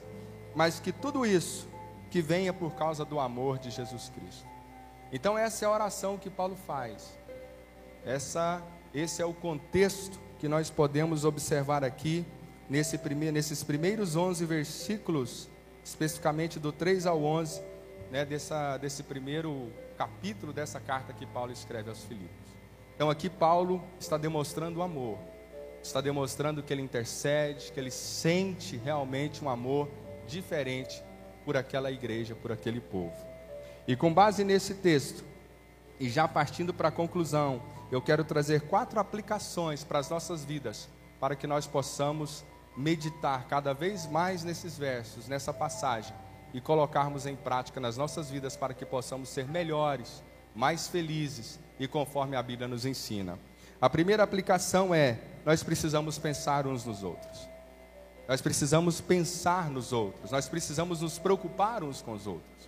mas 0.54 0.78
que 0.78 0.92
tudo 0.92 1.26
isso 1.26 1.71
que 2.12 2.20
venha 2.20 2.52
por 2.52 2.74
causa 2.74 3.06
do 3.06 3.18
amor 3.18 3.58
de 3.58 3.70
Jesus 3.70 4.12
Cristo. 4.14 4.46
Então 5.10 5.38
essa 5.38 5.64
é 5.64 5.68
a 5.68 5.70
oração 5.70 6.18
que 6.18 6.28
Paulo 6.28 6.54
faz. 6.54 7.18
Essa, 8.04 8.62
esse 8.92 9.22
é 9.22 9.24
o 9.24 9.32
contexto 9.32 10.20
que 10.38 10.46
nós 10.46 10.68
podemos 10.68 11.24
observar 11.24 11.82
aqui 11.82 12.26
nesse 12.68 12.98
nesses 13.32 13.64
primeiros 13.64 14.14
11 14.14 14.44
versículos, 14.44 15.48
especificamente 15.82 16.58
do 16.58 16.70
3 16.70 17.06
ao 17.06 17.24
11 17.24 17.62
né, 18.10 18.26
dessa, 18.26 18.76
desse 18.76 19.02
primeiro 19.02 19.72
capítulo 19.96 20.52
dessa 20.52 20.78
carta 20.78 21.14
que 21.14 21.24
Paulo 21.24 21.50
escreve 21.50 21.88
aos 21.88 22.04
Filipos. 22.04 22.52
Então 22.94 23.08
aqui 23.08 23.30
Paulo 23.30 23.82
está 23.98 24.18
demonstrando 24.18 24.80
o 24.80 24.82
amor, 24.82 25.18
está 25.82 26.02
demonstrando 26.02 26.62
que 26.62 26.74
ele 26.74 26.82
intercede, 26.82 27.72
que 27.72 27.80
ele 27.80 27.90
sente 27.90 28.76
realmente 28.76 29.42
um 29.42 29.48
amor 29.48 29.88
diferente 30.26 31.02
por 31.44 31.56
aquela 31.56 31.90
igreja, 31.90 32.34
por 32.34 32.52
aquele 32.52 32.80
povo. 32.80 33.16
E 33.86 33.96
com 33.96 34.12
base 34.12 34.44
nesse 34.44 34.74
texto, 34.74 35.24
e 35.98 36.08
já 36.08 36.26
partindo 36.26 36.72
para 36.72 36.88
a 36.88 36.92
conclusão, 36.92 37.62
eu 37.90 38.00
quero 38.00 38.24
trazer 38.24 38.62
quatro 38.62 38.98
aplicações 38.98 39.84
para 39.84 39.98
as 39.98 40.08
nossas 40.08 40.44
vidas, 40.44 40.88
para 41.20 41.36
que 41.36 41.46
nós 41.46 41.66
possamos 41.66 42.44
meditar 42.76 43.46
cada 43.46 43.74
vez 43.74 44.06
mais 44.06 44.42
nesses 44.42 44.78
versos, 44.78 45.28
nessa 45.28 45.52
passagem, 45.52 46.14
e 46.54 46.60
colocarmos 46.60 47.26
em 47.26 47.36
prática 47.36 47.80
nas 47.80 47.96
nossas 47.96 48.30
vidas 48.30 48.56
para 48.56 48.74
que 48.74 48.84
possamos 48.84 49.28
ser 49.28 49.46
melhores, 49.46 50.22
mais 50.54 50.88
felizes 50.88 51.58
e 51.78 51.88
conforme 51.88 52.36
a 52.36 52.42
Bíblia 52.42 52.68
nos 52.68 52.84
ensina. 52.84 53.38
A 53.80 53.88
primeira 53.90 54.22
aplicação 54.22 54.94
é: 54.94 55.18
nós 55.44 55.62
precisamos 55.62 56.18
pensar 56.18 56.66
uns 56.66 56.84
nos 56.84 57.02
outros. 57.02 57.51
Nós 58.32 58.40
precisamos 58.40 58.98
pensar 58.98 59.68
nos 59.68 59.92
outros, 59.92 60.30
nós 60.30 60.48
precisamos 60.48 61.02
nos 61.02 61.18
preocupar 61.18 61.84
uns 61.84 62.00
com 62.00 62.12
os 62.12 62.26
outros. 62.26 62.66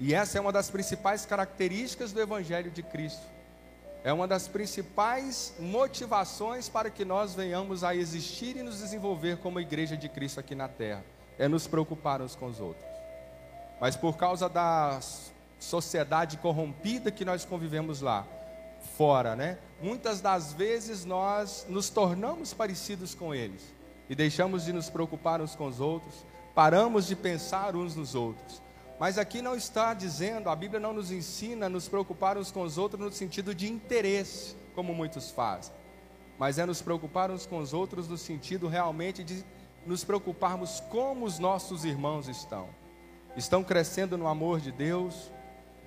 E 0.00 0.12
essa 0.12 0.38
é 0.38 0.40
uma 0.40 0.50
das 0.50 0.72
principais 0.72 1.24
características 1.24 2.10
do 2.10 2.20
Evangelho 2.20 2.68
de 2.68 2.82
Cristo. 2.82 3.24
É 4.02 4.12
uma 4.12 4.26
das 4.26 4.48
principais 4.48 5.54
motivações 5.60 6.68
para 6.68 6.90
que 6.90 7.04
nós 7.04 7.32
venhamos 7.32 7.84
a 7.84 7.94
existir 7.94 8.56
e 8.56 8.62
nos 8.64 8.78
desenvolver 8.78 9.36
como 9.36 9.60
igreja 9.60 9.96
de 9.96 10.08
Cristo 10.08 10.40
aqui 10.40 10.56
na 10.56 10.66
terra. 10.66 11.04
É 11.38 11.46
nos 11.46 11.68
preocupar 11.68 12.20
uns 12.20 12.34
com 12.34 12.46
os 12.46 12.58
outros 12.58 12.84
mas 13.80 13.94
por 13.94 14.16
causa 14.16 14.48
da 14.48 14.98
sociedade 15.60 16.38
corrompida 16.38 17.12
que 17.12 17.24
nós 17.24 17.44
convivemos 17.44 18.00
lá, 18.00 18.26
fora, 18.96 19.36
né? 19.36 19.58
Muitas 19.80 20.20
das 20.20 20.52
vezes 20.52 21.04
nós 21.04 21.64
nos 21.68 21.88
tornamos 21.88 22.52
parecidos 22.52 23.14
com 23.14 23.32
eles 23.32 23.77
e 24.08 24.14
deixamos 24.14 24.64
de 24.64 24.72
nos 24.72 24.88
preocupar 24.88 25.40
uns 25.40 25.54
com 25.54 25.66
os 25.66 25.80
outros, 25.80 26.26
paramos 26.54 27.06
de 27.06 27.14
pensar 27.14 27.76
uns 27.76 27.94
nos 27.94 28.14
outros. 28.14 28.62
Mas 28.98 29.16
aqui 29.18 29.40
não 29.40 29.54
está 29.54 29.94
dizendo, 29.94 30.50
a 30.50 30.56
Bíblia 30.56 30.80
não 30.80 30.92
nos 30.92 31.12
ensina 31.12 31.66
a 31.66 31.68
nos 31.68 31.88
preocupar 31.88 32.36
uns 32.36 32.50
com 32.50 32.62
os 32.62 32.78
outros 32.78 33.00
no 33.00 33.12
sentido 33.12 33.54
de 33.54 33.70
interesse, 33.70 34.56
como 34.74 34.94
muitos 34.94 35.30
fazem, 35.30 35.72
mas 36.38 36.58
é 36.58 36.66
nos 36.66 36.82
preocupar 36.82 37.30
uns 37.30 37.46
com 37.46 37.58
os 37.58 37.72
outros 37.72 38.08
no 38.08 38.18
sentido 38.18 38.66
realmente 38.66 39.22
de 39.22 39.44
nos 39.86 40.04
preocuparmos 40.04 40.80
como 40.90 41.24
os 41.24 41.38
nossos 41.38 41.84
irmãos 41.84 42.28
estão 42.28 42.68
estão 43.38 43.62
crescendo 43.62 44.18
no 44.18 44.26
amor 44.26 44.60
de 44.60 44.72
Deus, 44.72 45.30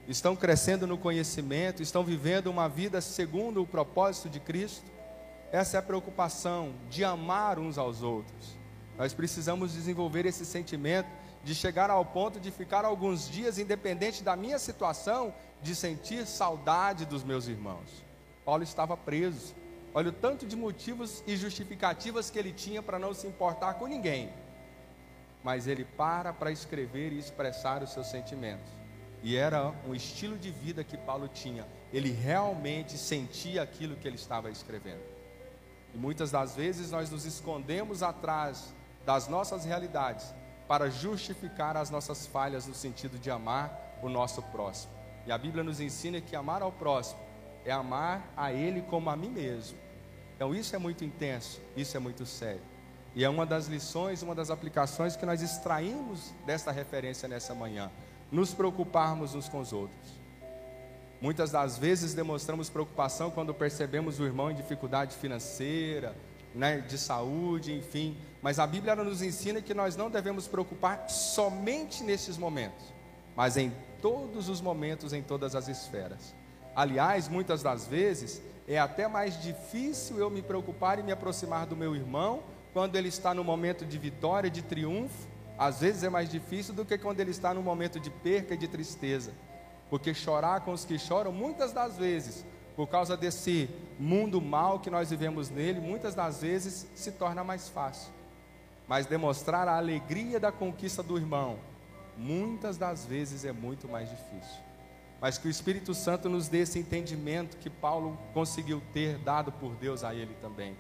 estão 0.08 0.36
crescendo 0.36 0.88
no 0.88 0.98
conhecimento, 0.98 1.84
estão 1.84 2.04
vivendo 2.04 2.48
uma 2.48 2.68
vida 2.68 3.02
segundo 3.02 3.62
o 3.62 3.68
propósito 3.68 4.30
de 4.30 4.40
Cristo. 4.40 4.90
Essa 5.52 5.78
é 5.78 5.80
a 5.80 5.84
preocupação 5.84 6.74
de 6.90 7.04
amar 7.04 7.60
uns 7.60 7.78
aos 7.78 8.02
outros. 8.02 8.58
Nós 8.98 9.14
precisamos 9.14 9.74
desenvolver 9.74 10.26
esse 10.26 10.46
sentimento 10.46 11.10
de 11.44 11.56
chegar 11.56 11.90
ao 11.90 12.06
ponto 12.06 12.40
de 12.40 12.52
ficar 12.52 12.86
alguns 12.86 13.30
dias, 13.30 13.58
independente 13.58 14.24
da 14.24 14.36
minha 14.36 14.60
situação, 14.60 15.34
de 15.62 15.76
sentir 15.76 16.26
saudade 16.26 17.06
dos 17.06 17.24
meus 17.24 17.48
irmãos. 17.48 18.06
Paulo 18.46 18.64
estava 18.64 18.96
preso. 18.96 19.56
Olha 19.94 20.10
o 20.10 20.14
tanto 20.14 20.46
de 20.46 20.56
motivos 20.56 21.24
e 21.28 21.36
justificativas 21.36 22.30
que 22.30 22.40
ele 22.40 22.54
tinha 22.54 22.82
para 22.82 22.98
não 22.98 23.14
se 23.14 23.28
importar 23.28 23.74
com 23.74 23.88
ninguém 23.88 24.32
mas 25.44 25.68
ele 25.68 25.86
para 25.86 26.34
para 26.34 26.52
escrever 26.52 27.12
e 27.12 27.20
expressar 27.20 27.82
os 27.82 27.92
seus 27.92 28.08
sentimentos. 28.08 28.72
E 29.24 29.36
era 29.36 29.74
um 29.88 29.94
estilo 29.94 30.38
de 30.38 30.50
vida 30.50 30.84
que 30.84 30.98
Paulo 30.98 31.28
tinha. 31.28 31.66
Ele 31.94 32.12
realmente 32.12 32.98
sentia 32.98 33.62
aquilo 33.62 33.96
que 33.96 34.08
ele 34.08 34.16
estava 34.16 34.50
escrevendo. 34.50 35.02
E 35.94 35.98
muitas 35.98 36.32
das 36.32 36.56
vezes 36.56 36.92
nós 36.92 37.10
nos 37.10 37.26
escondemos 37.26 38.02
atrás 38.02 38.74
das 39.06 39.28
nossas 39.28 39.66
realidades 39.66 40.34
para 40.68 40.90
justificar 40.90 41.76
as 41.76 41.90
nossas 41.90 42.26
falhas 42.26 42.66
no 42.66 42.74
sentido 42.74 43.20
de 43.20 43.30
amar 43.30 43.98
o 44.02 44.08
nosso 44.08 44.42
próximo. 44.44 44.94
E 45.26 45.32
a 45.32 45.38
Bíblia 45.38 45.64
nos 45.64 45.80
ensina 45.80 46.22
que 46.22 46.36
amar 46.36 46.62
ao 46.62 46.72
próximo 46.72 47.20
é 47.66 47.72
amar 47.72 48.32
a 48.36 48.52
ele 48.52 48.82
como 48.82 49.10
a 49.10 49.16
mim 49.16 49.30
mesmo. 49.30 49.78
Então 50.36 50.56
isso 50.56 50.76
é 50.76 50.80
muito 50.80 51.04
intenso, 51.04 51.62
isso 51.76 51.96
é 51.96 52.00
muito 52.00 52.26
sério. 52.26 52.62
E 53.14 53.24
é 53.24 53.30
uma 53.30 53.46
das 53.46 53.68
lições, 53.68 54.22
uma 54.22 54.34
das 54.34 54.50
aplicações 54.50 55.16
que 55.16 55.26
nós 55.26 55.42
extraímos 55.42 56.34
desta 56.46 56.72
referência 56.72 57.28
nessa 57.28 57.54
manhã. 57.54 57.92
Nos 58.32 58.54
preocuparmos 58.54 59.36
uns 59.36 59.50
com 59.50 59.60
os 59.60 59.74
outros. 59.74 60.21
Muitas 61.22 61.52
das 61.52 61.78
vezes 61.78 62.16
demonstramos 62.16 62.68
preocupação 62.68 63.30
quando 63.30 63.54
percebemos 63.54 64.20
o 64.20 64.26
irmão 64.26 64.50
em 64.50 64.56
dificuldade 64.56 65.16
financeira, 65.16 66.16
né, 66.56 66.80
de 66.80 66.98
saúde, 66.98 67.72
enfim. 67.72 68.18
Mas 68.42 68.58
a 68.58 68.66
Bíblia 68.66 68.96
nos 68.96 69.22
ensina 69.22 69.62
que 69.62 69.74
nós 69.74 69.96
não 69.96 70.10
devemos 70.10 70.48
preocupar 70.48 71.08
somente 71.10 72.04
nesses 72.04 72.38
momentos, 72.38 72.92
mas 73.36 73.56
em 73.56 73.72
todos 74.02 74.50
os 74.50 74.60
momentos, 74.60 75.14
em 75.14 75.22
todas 75.22 75.56
as 75.56 75.68
esferas. 75.68 76.34
Aliás, 76.76 77.28
muitas 77.28 77.62
das 77.62 77.86
vezes 77.86 78.42
é 78.68 78.80
até 78.80 79.08
mais 79.08 79.40
difícil 79.40 80.18
eu 80.18 80.30
me 80.30 80.42
preocupar 80.42 80.98
e 80.98 81.04
me 81.04 81.12
aproximar 81.12 81.68
do 81.68 81.76
meu 81.76 81.96
irmão 81.96 82.42
quando 82.74 82.96
ele 82.96 83.10
está 83.10 83.32
no 83.32 83.44
momento 83.44 83.86
de 83.86 83.98
vitória, 84.00 84.50
de 84.50 84.64
triunfo, 84.64 85.28
às 85.58 85.82
vezes 85.82 86.04
é 86.04 86.10
mais 86.10 86.30
difícil 86.30 86.74
do 86.74 86.84
que 86.84 86.98
quando 86.98 87.20
ele 87.20 87.30
está 87.30 87.54
no 87.54 87.62
momento 87.62 88.00
de 88.00 88.10
perca 88.10 88.56
e 88.56 88.58
de 88.58 88.68
tristeza. 88.68 89.32
Porque 89.92 90.12
chorar 90.12 90.62
com 90.62 90.72
os 90.72 90.84
que 90.84 90.98
choram, 90.98 91.32
muitas 91.32 91.72
das 91.72 91.98
vezes, 91.98 92.44
por 92.76 92.88
causa 92.88 93.16
desse 93.16 93.70
mundo 94.00 94.42
mal 94.42 94.80
que 94.80 94.90
nós 94.90 95.12
vivemos 95.12 95.52
nele, 95.52 95.80
muitas 95.80 96.16
das 96.16 96.42
vezes 96.42 96.88
se 96.96 97.12
torna 97.12 97.44
mais 97.44 97.70
fácil. 97.70 98.12
Mas 98.88 99.06
demonstrar 99.06 99.68
a 99.68 99.78
alegria 99.78 100.40
da 100.40 100.52
conquista 100.52 101.04
do 101.04 101.16
irmão, 101.16 101.60
muitas 102.18 102.76
das 102.76 103.06
vezes 103.06 103.46
é 103.46 103.52
muito 103.52 103.88
mais 103.88 104.10
difícil. 104.10 104.64
Mas 105.22 105.38
que 105.38 105.48
o 105.48 105.52
Espírito 105.52 105.94
Santo 105.94 106.28
nos 106.28 106.48
dê 106.48 106.62
esse 106.62 106.80
entendimento 106.80 107.58
que 107.58 107.70
Paulo 107.70 108.18
conseguiu 108.34 108.82
ter 108.92 109.20
dado 109.20 109.52
por 109.52 109.76
Deus 109.76 110.04
a 110.04 110.16
ele 110.16 110.36
também 110.42 110.76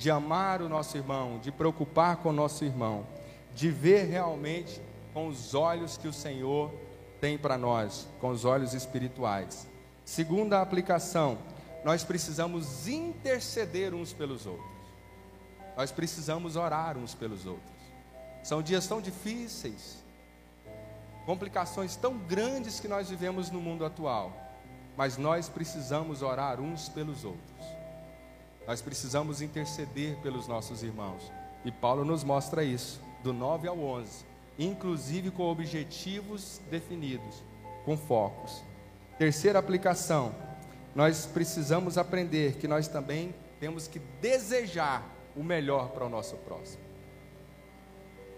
de 0.00 0.10
amar 0.10 0.62
o 0.62 0.68
nosso 0.68 0.96
irmão, 0.96 1.38
de 1.38 1.52
preocupar 1.52 2.16
com 2.16 2.30
o 2.30 2.32
nosso 2.32 2.64
irmão, 2.64 3.06
de 3.54 3.70
ver 3.70 4.04
realmente 4.04 4.80
com 5.12 5.28
os 5.28 5.54
olhos 5.54 5.98
que 5.98 6.08
o 6.08 6.12
Senhor 6.12 6.72
tem 7.20 7.36
para 7.36 7.58
nós, 7.58 8.08
com 8.20 8.30
os 8.30 8.44
olhos 8.44 8.74
espirituais. 8.74 9.68
Segunda 10.04 10.60
aplicação, 10.60 11.38
nós 11.84 12.02
precisamos 12.02 12.88
interceder 12.88 13.94
uns 13.94 14.12
pelos 14.12 14.46
outros. 14.46 14.70
Nós 15.76 15.92
precisamos 15.92 16.56
orar 16.56 16.96
uns 16.96 17.14
pelos 17.14 17.46
outros. 17.46 17.80
São 18.42 18.62
dias 18.62 18.86
tão 18.86 19.00
difíceis, 19.00 20.02
complicações 21.26 21.94
tão 21.96 22.18
grandes 22.18 22.80
que 22.80 22.88
nós 22.88 23.10
vivemos 23.10 23.50
no 23.50 23.60
mundo 23.60 23.84
atual, 23.84 24.32
mas 24.96 25.16
nós 25.16 25.48
precisamos 25.48 26.22
orar 26.22 26.60
uns 26.60 26.88
pelos 26.88 27.24
outros. 27.24 27.66
Nós 28.66 28.80
precisamos 28.80 29.42
interceder 29.42 30.16
pelos 30.16 30.46
nossos 30.46 30.82
irmãos. 30.82 31.30
E 31.64 31.70
Paulo 31.70 32.04
nos 32.04 32.24
mostra 32.24 32.64
isso, 32.64 33.00
do 33.22 33.32
9 33.32 33.68
ao 33.68 33.78
11. 33.78 34.29
Inclusive 34.60 35.30
com 35.30 35.44
objetivos 35.44 36.60
definidos, 36.70 37.42
com 37.84 37.96
focos. 37.96 38.62
Terceira 39.18 39.58
aplicação, 39.58 40.34
nós 40.94 41.24
precisamos 41.24 41.96
aprender 41.96 42.56
que 42.56 42.68
nós 42.68 42.86
também 42.86 43.34
temos 43.58 43.88
que 43.88 43.98
desejar 44.20 45.02
o 45.34 45.42
melhor 45.42 45.88
para 45.90 46.04
o 46.04 46.10
nosso 46.10 46.36
próximo. 46.36 46.82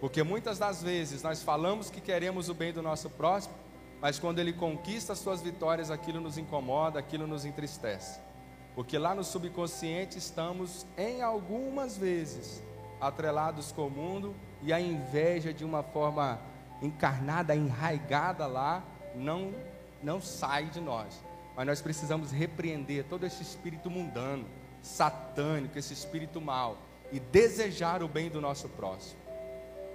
Porque 0.01 0.23
muitas 0.23 0.59
das 0.59 0.83
vezes 0.83 1.23
nós 1.23 1.43
falamos 1.43 1.91
que 1.91 2.01
queremos 2.01 2.49
o 2.49 2.55
bem 2.55 2.73
do 2.73 2.83
nosso 2.83 3.11
próximo, 3.11 3.55
mas 4.01 4.19
quando 4.19 4.39
ele 4.39 4.53
conquista 4.53 5.13
as 5.13 5.19
suas 5.19 5.43
vitórias, 5.43 5.91
aquilo 5.91 6.21
nos 6.21 6.39
incomoda, 6.39 7.01
aquilo 7.01 7.27
nos 7.27 7.45
entristece. 7.45 8.21
Porque 8.75 8.97
lá 8.97 9.15
no 9.15 9.25
subconsciente 9.25 10.19
estamos, 10.19 10.87
em 10.97 11.21
algumas 11.21 11.97
vezes, 11.97 12.63
atrelados 13.01 13.73
com 13.73 13.87
o 13.87 13.91
mundo 13.91 14.35
e 14.63 14.73
a 14.73 14.81
inveja 14.81 15.53
de 15.53 15.65
uma 15.65 15.83
forma 15.83 16.41
encarnada, 16.81 17.55
enraigada 17.55 18.47
lá, 18.47 18.83
não, 19.15 19.53
não 20.03 20.21
sai 20.21 20.67
de 20.67 20.81
nós. 20.81 21.23
Mas 21.57 21.67
nós 21.67 21.81
precisamos 21.81 22.31
repreender 22.31 23.05
todo 23.05 23.27
esse 23.27 23.43
espírito 23.43 23.91
mundano, 23.91 24.47
satânico, 24.81 25.79
esse 25.79 25.93
espírito 25.93 26.41
mau, 26.41 26.79
e 27.11 27.21
desejar 27.21 28.03
o 28.03 28.09
bem 28.09 28.31
do 28.31 28.41
nosso 28.41 28.69
próximo. 28.71 29.21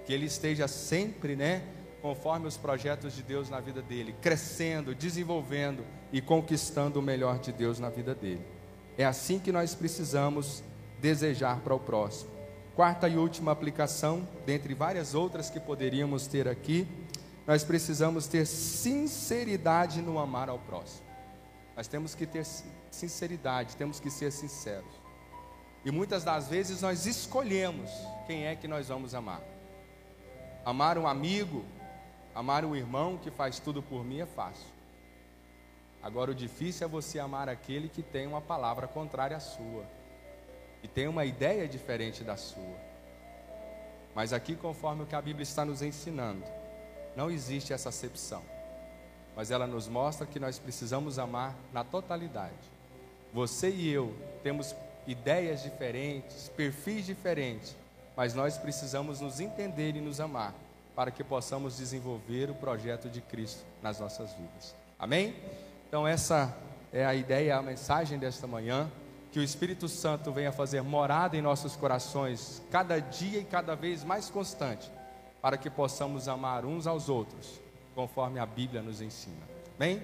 Que 0.06 0.12
ele 0.12 0.26
esteja 0.26 0.68
sempre, 0.68 1.34
né, 1.34 1.62
conforme 2.00 2.46
os 2.46 2.56
projetos 2.56 3.14
de 3.14 3.22
Deus 3.22 3.50
na 3.50 3.60
vida 3.60 3.82
dele, 3.82 4.14
crescendo, 4.20 4.94
desenvolvendo 4.94 5.84
e 6.12 6.20
conquistando 6.20 7.00
o 7.00 7.02
melhor 7.02 7.38
de 7.38 7.52
Deus 7.52 7.78
na 7.80 7.90
vida 7.90 8.14
dele. 8.14 8.46
É 8.96 9.04
assim 9.04 9.38
que 9.38 9.52
nós 9.52 9.74
precisamos 9.74 10.62
desejar 11.00 11.60
para 11.60 11.74
o 11.74 11.80
próximo. 11.80 12.37
Quarta 12.78 13.08
e 13.08 13.16
última 13.16 13.50
aplicação, 13.50 14.24
dentre 14.46 14.72
várias 14.72 15.12
outras 15.12 15.50
que 15.50 15.58
poderíamos 15.58 16.28
ter 16.28 16.46
aqui, 16.46 16.86
nós 17.44 17.64
precisamos 17.64 18.28
ter 18.28 18.46
sinceridade 18.46 20.00
no 20.00 20.16
amar 20.16 20.48
ao 20.48 20.60
próximo. 20.60 21.04
Nós 21.76 21.88
temos 21.88 22.14
que 22.14 22.24
ter 22.24 22.46
sinceridade, 22.88 23.74
temos 23.74 23.98
que 23.98 24.08
ser 24.08 24.30
sinceros. 24.30 24.92
E 25.84 25.90
muitas 25.90 26.22
das 26.22 26.46
vezes 26.46 26.80
nós 26.80 27.04
escolhemos 27.04 27.90
quem 28.28 28.46
é 28.46 28.54
que 28.54 28.68
nós 28.68 28.86
vamos 28.86 29.12
amar. 29.12 29.42
Amar 30.64 30.98
um 30.98 31.08
amigo, 31.08 31.64
amar 32.32 32.64
um 32.64 32.76
irmão 32.76 33.18
que 33.18 33.32
faz 33.32 33.58
tudo 33.58 33.82
por 33.82 34.04
mim 34.04 34.20
é 34.20 34.26
fácil. 34.26 34.72
Agora, 36.00 36.30
o 36.30 36.34
difícil 36.34 36.86
é 36.86 36.88
você 36.88 37.18
amar 37.18 37.48
aquele 37.48 37.88
que 37.88 38.04
tem 38.04 38.28
uma 38.28 38.40
palavra 38.40 38.86
contrária 38.86 39.36
à 39.36 39.40
sua, 39.40 39.84
e 40.82 40.88
tem 40.88 41.08
uma 41.08 41.24
ideia 41.24 41.66
diferente 41.66 42.22
da 42.22 42.36
sua. 42.36 42.76
Mas 44.14 44.32
aqui, 44.32 44.56
conforme 44.56 45.02
o 45.02 45.06
que 45.06 45.14
a 45.14 45.22
Bíblia 45.22 45.42
está 45.42 45.64
nos 45.64 45.82
ensinando, 45.82 46.44
não 47.16 47.30
existe 47.30 47.72
essa 47.72 47.88
acepção, 47.88 48.42
mas 49.36 49.50
ela 49.50 49.66
nos 49.66 49.88
mostra 49.88 50.26
que 50.26 50.40
nós 50.40 50.58
precisamos 50.58 51.18
amar 51.18 51.54
na 51.72 51.84
totalidade. 51.84 52.54
Você 53.32 53.70
e 53.70 53.88
eu 53.88 54.14
temos 54.42 54.74
ideias 55.06 55.62
diferentes, 55.62 56.48
perfis 56.56 57.06
diferentes, 57.06 57.76
mas 58.16 58.34
nós 58.34 58.58
precisamos 58.58 59.20
nos 59.20 59.40
entender 59.40 59.96
e 59.96 60.00
nos 60.00 60.20
amar 60.20 60.54
para 60.94 61.10
que 61.12 61.22
possamos 61.22 61.76
desenvolver 61.76 62.50
o 62.50 62.54
projeto 62.54 63.08
de 63.08 63.20
Cristo 63.20 63.64
nas 63.80 64.00
nossas 64.00 64.32
vidas. 64.32 64.74
Amém? 64.98 65.36
Então, 65.88 66.06
essa 66.06 66.52
é 66.92 67.06
a 67.06 67.14
ideia, 67.14 67.56
a 67.56 67.62
mensagem 67.62 68.18
desta 68.18 68.46
manhã. 68.46 68.90
Que 69.30 69.38
o 69.38 69.42
Espírito 69.42 69.88
Santo 69.88 70.32
venha 70.32 70.52
fazer 70.52 70.82
morada 70.82 71.36
em 71.36 71.42
nossos 71.42 71.76
corações, 71.76 72.62
cada 72.70 72.98
dia 72.98 73.40
e 73.40 73.44
cada 73.44 73.74
vez 73.74 74.02
mais 74.04 74.30
constante, 74.30 74.90
para 75.40 75.56
que 75.56 75.68
possamos 75.68 76.28
amar 76.28 76.64
uns 76.64 76.86
aos 76.86 77.08
outros, 77.08 77.60
conforme 77.94 78.38
a 78.38 78.46
Bíblia 78.46 78.82
nos 78.82 79.00
ensina. 79.00 79.46
Amém? 79.76 80.02